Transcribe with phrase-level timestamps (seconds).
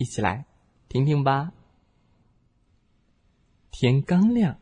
[0.00, 0.46] 一起来
[0.88, 1.52] 听听吧。
[3.70, 4.58] 天刚亮，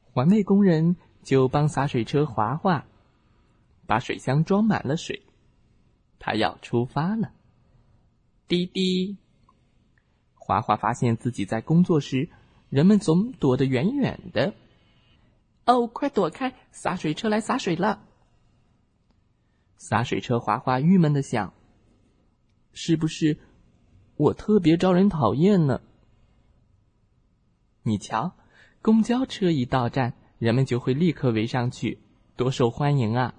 [0.00, 0.94] 环卫工人
[1.24, 2.86] 就帮洒水车划划，
[3.84, 5.24] 把水箱装满了水。
[6.20, 7.32] 他要出发了。
[8.46, 9.16] 滴滴，
[10.34, 12.28] 华华发现自己在工作时，
[12.68, 14.54] 人们总躲得远远的。
[15.66, 16.54] 哦，快躲开！
[16.70, 18.04] 洒水车来洒水了。
[19.78, 21.52] 洒水车滑滑郁闷的想：
[22.72, 23.36] 是不是？
[24.18, 25.80] 我特别招人讨厌呢。
[27.84, 28.32] 你瞧，
[28.82, 32.00] 公交车一到站，人们就会立刻围上去，
[32.36, 33.36] 多受欢迎啊！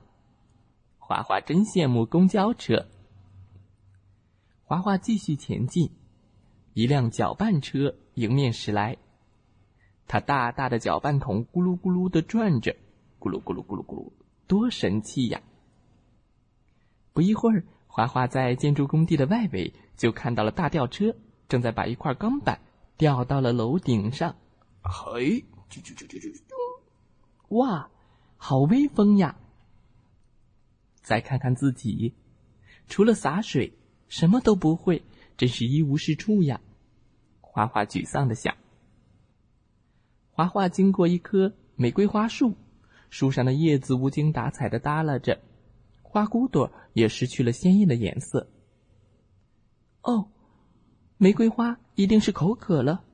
[0.98, 2.88] 华华真羡慕公交车。
[4.64, 5.92] 华华继续前进，
[6.74, 8.98] 一辆搅拌车迎面驶来，
[10.08, 12.74] 它大大的搅拌桶咕噜咕噜的转着，
[13.20, 14.14] 咕噜咕噜咕噜咕噜，
[14.48, 15.42] 多神气呀！
[17.12, 17.66] 不一会儿。
[17.92, 21.16] 华华在建筑工地的外围就看到了大吊车
[21.50, 22.62] 正在把一块钢板
[22.98, 24.36] 吊到了楼顶上，
[24.84, 27.56] 嘿，啾啾啾啾啾啾！
[27.56, 27.90] 哇，
[28.38, 29.36] 好威风呀！
[31.02, 32.14] 再看看自己，
[32.88, 33.74] 除了洒水，
[34.08, 35.04] 什么都不会，
[35.36, 36.62] 真是一无是处呀！
[37.42, 38.56] 花花沮丧的想。
[40.32, 42.56] 华华经过一棵玫瑰花树，
[43.10, 45.42] 树上的叶子无精打采的耷拉着。
[46.10, 48.50] 花骨朵也失去了鲜艳的颜色。
[50.02, 50.28] 哦，
[51.18, 53.06] 玫瑰花一定是口渴了。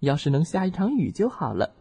[0.00, 1.76] 要是能下一场雨就好了。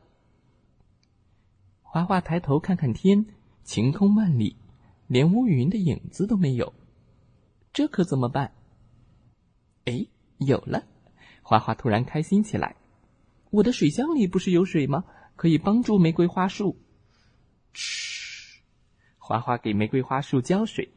[1.81, 3.25] 花花抬头看看天，
[3.63, 4.57] 晴空万里，
[5.07, 6.73] 连乌云的影子都没有。
[7.71, 8.53] 这可怎么办？
[9.85, 10.05] 哎，
[10.37, 10.83] 有了！
[11.41, 12.75] 花花突然开心起来。
[13.51, 15.05] 我的水箱里不是有水吗？
[15.37, 16.77] 可以帮助玫瑰花树。
[19.31, 20.89] 花花给玫瑰花树浇水，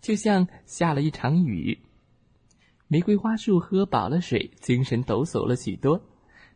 [0.00, 1.78] 就像下了一场雨。
[2.88, 6.00] 玫瑰花树喝饱了水，精神抖擞了许多。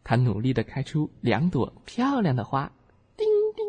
[0.02, 2.72] 它努力的开出两朵漂亮的花，
[3.14, 3.66] 叮叮，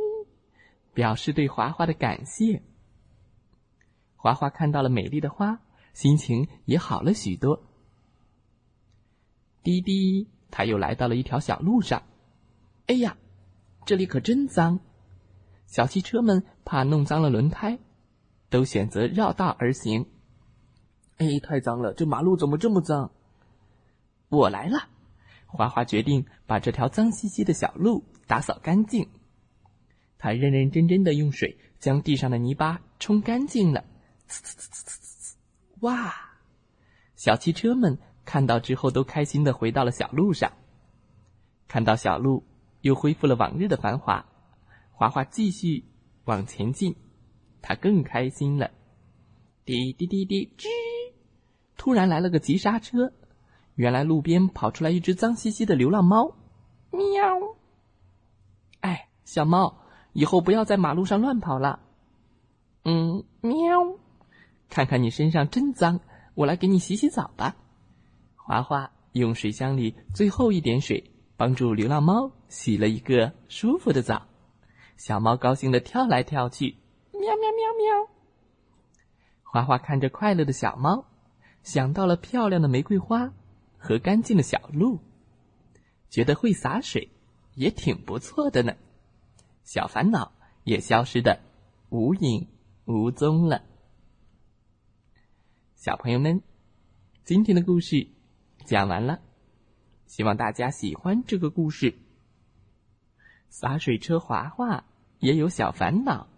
[0.93, 2.63] 表示对华华的感谢。
[4.15, 5.59] 华华看到了美丽的花，
[5.93, 7.61] 心情也好了许多。
[9.63, 12.03] 滴滴，他又来到了一条小路上。
[12.87, 13.17] 哎呀，
[13.85, 14.79] 这里可真脏！
[15.69, 17.77] 小汽车们怕弄脏了轮胎，
[18.49, 20.07] 都选择绕道而行。
[21.17, 21.93] 哎，太脏了！
[21.93, 23.11] 这马路怎么这么脏？
[24.29, 24.87] 我来了，
[25.45, 29.09] 花花决定把这条脏兮兮的小路打扫干净。
[30.17, 33.85] 他认认真真的用水将地上的泥巴冲干净了。
[34.27, 35.35] 呲呲呲呲呲呲！
[35.81, 36.15] 哇！
[37.15, 40.51] 小汽车们看到之后都开心的回到了小路上。
[41.67, 42.43] 看到小路
[42.81, 44.25] 又恢复了往日的繁华。
[44.99, 45.85] 华华继续
[46.25, 46.93] 往前进，
[47.61, 48.69] 他更开心了。
[49.63, 50.67] 滴滴滴滴，吱！
[51.77, 53.13] 突然来了个急刹车，
[53.75, 56.35] 原来路边跑出来一只脏兮兮的流浪猫。
[56.91, 57.21] 喵！
[58.81, 61.79] 哎，小猫，以后不要在马路上乱跑了。
[62.83, 63.97] 嗯，喵！
[64.67, 66.01] 看看你身上真脏，
[66.35, 67.55] 我来给你洗洗澡吧。
[68.35, 74.25] 华华用水箱里最后一点水，帮助流浪猫洗了一个舒服的澡。
[74.99, 76.75] 小猫高兴的跳来跳去，
[77.13, 78.09] 喵喵喵喵。
[79.43, 81.05] 花花看着快乐的小猫，
[81.63, 83.33] 想到了漂亮的玫瑰花
[83.77, 84.99] 和干净的小路，
[86.09, 87.11] 觉得会洒水
[87.55, 88.75] 也挺不错的呢。
[89.63, 90.33] 小烦恼
[90.65, 91.39] 也消失的
[91.87, 92.49] 无影
[92.83, 93.63] 无踪了。
[95.75, 96.43] 小朋友们，
[97.23, 98.05] 今天的故事
[98.65, 99.21] 讲完了，
[100.07, 101.97] 希望大家喜欢这个故事。
[103.49, 104.85] 洒水车滑滑。
[105.19, 106.29] 也有小烦恼，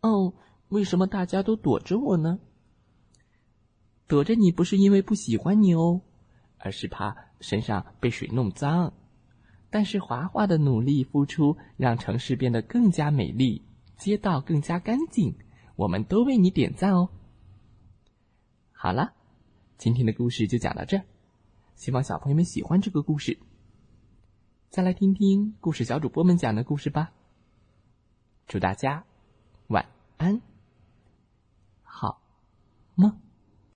[0.00, 0.34] 哦，
[0.68, 2.40] 为什么大家都躲着我呢？
[4.08, 6.00] 躲着你不是因为不喜欢你哦，
[6.58, 8.92] 而是怕身上被水弄脏。
[9.70, 13.64] 但是华华的努力付出，让城市变得更加美丽，
[13.96, 15.32] 街道更加干净，
[15.76, 17.10] 我们都为你点赞哦。
[18.72, 19.12] 好了，
[19.78, 21.04] 今天的故事就讲到这儿，
[21.76, 23.38] 希望小朋友们喜欢这个故事。
[24.70, 27.10] 再来听听故事小主播们讲的故事吧。
[28.46, 29.04] 祝大家
[29.66, 29.84] 晚
[30.16, 30.40] 安，
[31.82, 32.22] 好
[32.94, 33.18] 梦。